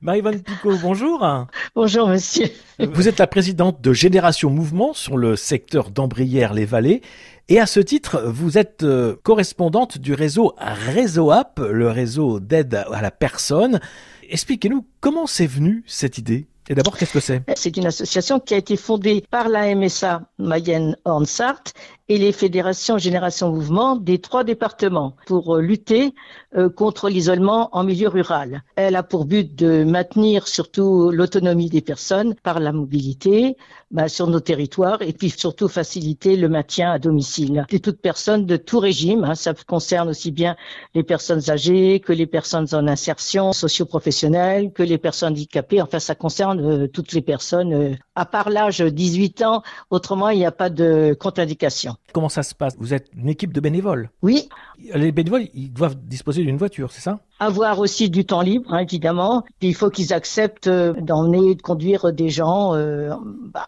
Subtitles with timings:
[0.00, 1.26] Marie-Vonne Picot, bonjour.
[1.74, 2.46] Bonjour monsieur.
[2.78, 7.02] Vous êtes la présidente de Génération Mouvement sur le secteur d'Ambrières-les-Vallées.
[7.48, 12.74] Et à ce titre, vous êtes euh, correspondante du réseau Réseau App, le réseau d'aide
[12.90, 13.80] à la personne.
[14.28, 16.46] Expliquez-nous comment c'est venu cette idée?
[16.68, 17.42] Et d'abord, qu'est-ce que c'est?
[17.56, 21.64] C'est une association qui a été fondée par la MSA Mayenne Hornsart
[22.08, 26.14] et les fédérations Génération Mouvement des trois départements pour euh, lutter
[26.56, 28.62] euh, contre l'isolement en milieu rural.
[28.76, 33.56] Elle a pour but de maintenir surtout l'autonomie des personnes par la mobilité
[33.90, 38.46] bah, sur nos territoires et puis surtout faciliter le maintien à domicile de toute personne
[38.46, 39.24] de tout régime.
[39.24, 40.56] Hein, ça concerne aussi bien
[40.94, 45.80] les personnes âgées que les personnes en insertion socio-professionnelle, que les personnes handicapées.
[45.80, 49.62] Enfin, ça concerne euh, toutes les personnes à part l'âge 18 ans.
[49.90, 51.96] Autrement, il n'y a pas de contre-indication.
[52.12, 52.74] Comment ça se passe?
[52.78, 54.10] Vous êtes une équipe de bénévoles?
[54.22, 54.48] Oui.
[54.94, 57.20] Les bénévoles, ils doivent disposer d'une voiture, c'est ça?
[57.38, 59.44] Avoir aussi du temps libre, hein, évidemment.
[59.60, 63.10] Il faut qu'ils acceptent euh, d'emmener, de conduire des gens euh,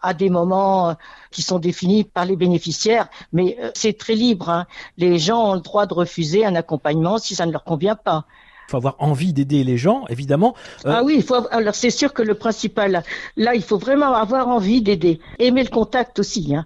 [0.01, 0.93] à des moments euh,
[1.31, 3.09] qui sont définis par les bénéficiaires.
[3.33, 4.49] Mais c'est très libre.
[4.49, 4.65] Hein.
[4.97, 8.25] Les gens ont le droit de refuser un accompagnement si ça ne leur convient pas.
[8.67, 10.55] Il faut avoir envie d'aider les gens, évidemment.
[10.85, 11.35] Ah oui, il faut.
[11.51, 13.03] Alors c'est sûr que le principal,
[13.37, 16.55] là, il faut vraiment avoir envie d'aider, aimer le contact aussi.
[16.55, 16.65] Hein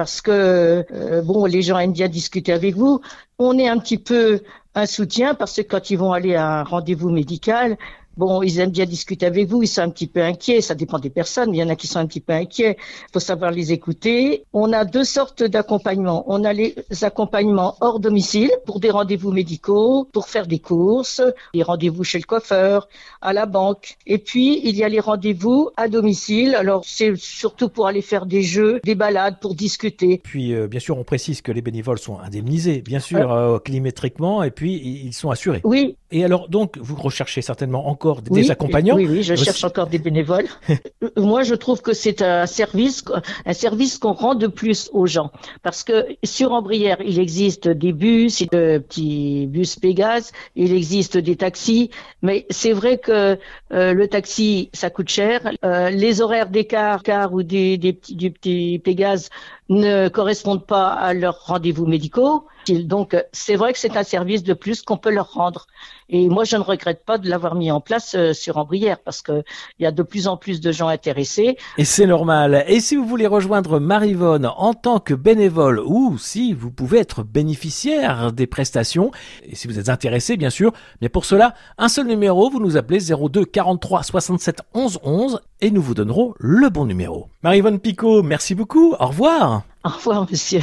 [0.00, 3.02] parce que euh, bon, les gens aiment bien discuter avec vous.
[3.38, 4.40] On est un petit peu
[4.74, 7.76] un soutien parce que quand ils vont aller à un rendez-vous médical,
[8.16, 10.98] Bon, ils aiment bien discuter avec vous, ils sont un petit peu inquiets, ça dépend
[10.98, 13.50] des personnes, il y en a qui sont un petit peu inquiets, il faut savoir
[13.50, 14.44] les écouter.
[14.52, 16.24] On a deux sortes d'accompagnements.
[16.26, 21.22] On a les accompagnements hors domicile pour des rendez-vous médicaux, pour faire des courses,
[21.54, 22.88] des rendez-vous chez le coiffeur,
[23.20, 23.96] à la banque.
[24.06, 26.54] Et puis, il y a les rendez-vous à domicile.
[26.54, 30.20] Alors, c'est surtout pour aller faire des jeux, des balades, pour discuter.
[30.22, 34.42] Puis, euh, bien sûr, on précise que les bénévoles sont indemnisés, bien sûr, euh, kilométriquement,
[34.42, 34.74] et puis
[35.04, 35.60] ils sont assurés.
[35.64, 35.96] Oui.
[36.10, 39.98] Et alors, donc, vous recherchez certainement encore des accompagnants Oui, oui, je cherche encore des
[39.98, 40.46] bénévoles.
[41.16, 43.04] Moi, je trouve que c'est un service,
[43.46, 45.30] un service qu'on rend de plus aux gens.
[45.62, 51.36] Parce que sur Ambrière, il existe des bus, des petits bus Pégase, il existe des
[51.36, 51.90] taxis,
[52.22, 53.38] mais c'est vrai que
[53.72, 55.40] euh, le taxi, ça coûte cher.
[55.64, 59.30] Euh, les horaires des cars, car ou des, des petits, du petit Pégase
[59.70, 62.44] ne correspondent pas à leurs rendez-vous médicaux.
[62.68, 65.66] Donc, c'est vrai que c'est un service de plus qu'on peut leur rendre.
[66.08, 69.22] Et moi, je ne regrette pas de l'avoir mis en place euh, sur Ambrière parce
[69.22, 69.44] que
[69.78, 71.56] il y a de plus en plus de gens intéressés.
[71.78, 72.64] Et c'est normal.
[72.66, 77.22] Et si vous voulez rejoindre Marivonne en tant que bénévole ou si vous pouvez être
[77.22, 79.12] bénéficiaire des prestations,
[79.44, 82.76] et si vous êtes intéressé, bien sûr, mais pour cela, un seul numéro, vous nous
[82.76, 87.28] appelez 02 43 67 11 11 et nous vous donnerons le bon numéro.
[87.42, 88.94] Marivonne Picot, merci beaucoup.
[88.98, 89.62] Au revoir.
[89.84, 90.62] Au revoir, monsieur.